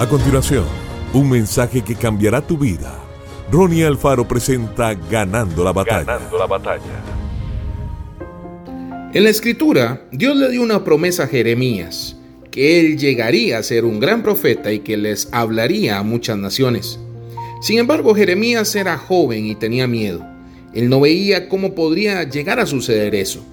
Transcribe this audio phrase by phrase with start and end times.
[0.00, 0.64] A continuación,
[1.12, 2.98] un mensaje que cambiará tu vida.
[3.52, 6.04] Ronnie Alfaro presenta Ganando la batalla.
[6.04, 7.04] Ganando la batalla.
[9.12, 12.16] En la escritura, Dios le dio una promesa a Jeremías,
[12.50, 16.98] que él llegaría a ser un gran profeta y que les hablaría a muchas naciones.
[17.60, 20.26] Sin embargo, Jeremías era joven y tenía miedo.
[20.72, 23.44] Él no veía cómo podría llegar a suceder eso.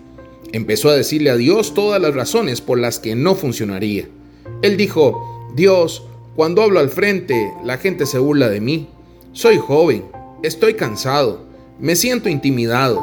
[0.53, 4.07] Empezó a decirle a Dios todas las razones por las que no funcionaría.
[4.61, 6.03] Él dijo, Dios,
[6.37, 8.89] cuando hablo al frente, la gente se burla de mí.
[9.31, 10.03] Soy joven,
[10.43, 11.47] estoy cansado,
[11.79, 13.01] me siento intimidado.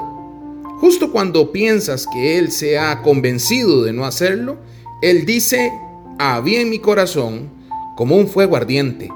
[0.78, 4.58] Justo cuando piensas que Él se ha convencido de no hacerlo,
[5.02, 5.72] Él dice,
[6.16, 7.50] había en mi corazón
[7.96, 9.10] como un fuego ardiente.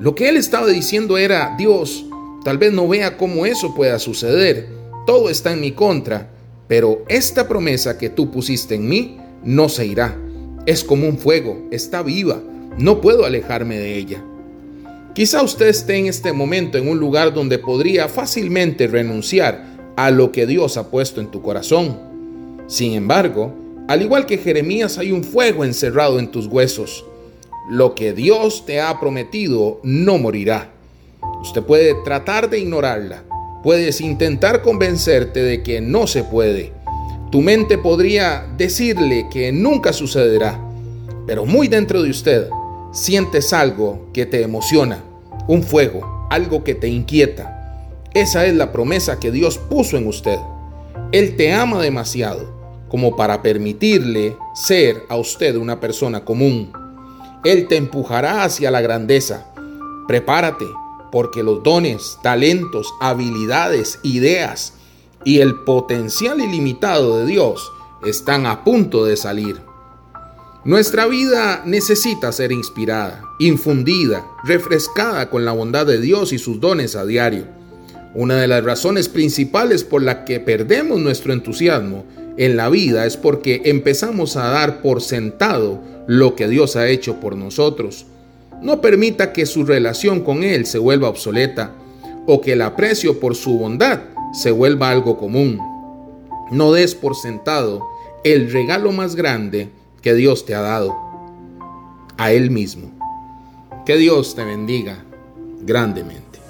[0.00, 2.06] Lo que Él estaba diciendo era, Dios,
[2.46, 4.66] tal vez no vea cómo eso pueda suceder,
[5.04, 6.30] todo está en mi contra,
[6.68, 10.16] pero esta promesa que tú pusiste en mí no se irá.
[10.64, 12.40] Es como un fuego, está viva,
[12.78, 14.22] no puedo alejarme de ella.
[15.14, 20.32] Quizá usted esté en este momento en un lugar donde podría fácilmente renunciar a lo
[20.32, 21.98] que Dios ha puesto en tu corazón.
[22.66, 23.54] Sin embargo,
[23.88, 27.04] al igual que Jeremías hay un fuego encerrado en tus huesos.
[27.68, 30.70] Lo que Dios te ha prometido no morirá.
[31.42, 33.24] Usted puede tratar de ignorarla,
[33.62, 36.72] puedes intentar convencerte de que no se puede.
[37.30, 40.58] Tu mente podría decirle que nunca sucederá,
[41.26, 42.48] pero muy dentro de usted
[42.92, 45.02] sientes algo que te emociona,
[45.48, 47.58] un fuego, algo que te inquieta.
[48.14, 50.38] Esa es la promesa que Dios puso en usted.
[51.10, 56.72] Él te ama demasiado como para permitirle ser a usted una persona común.
[57.42, 59.46] Él te empujará hacia la grandeza.
[60.06, 60.66] Prepárate,
[61.10, 64.74] porque los dones, talentos, habilidades, ideas
[65.24, 67.72] y el potencial ilimitado de Dios
[68.04, 69.71] están a punto de salir.
[70.64, 76.94] Nuestra vida necesita ser inspirada, infundida, refrescada con la bondad de Dios y sus dones
[76.94, 77.46] a diario.
[78.14, 82.04] Una de las razones principales por la que perdemos nuestro entusiasmo
[82.36, 87.18] en la vida es porque empezamos a dar por sentado lo que Dios ha hecho
[87.18, 88.06] por nosotros.
[88.60, 91.72] No permita que su relación con Él se vuelva obsoleta
[92.28, 94.02] o que el aprecio por su bondad
[94.32, 95.58] se vuelva algo común.
[96.52, 97.82] No des por sentado
[98.22, 100.94] el regalo más grande que Dios te ha dado
[102.18, 102.90] a Él mismo.
[103.86, 105.04] Que Dios te bendiga
[105.62, 106.40] grandemente.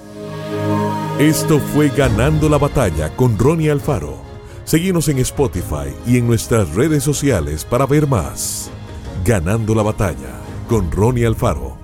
[1.19, 4.17] Esto fue Ganando la Batalla con Ronnie Alfaro.
[4.65, 8.71] Seguimos en Spotify y en nuestras redes sociales para ver más.
[9.23, 11.82] Ganando la Batalla con Ronnie Alfaro.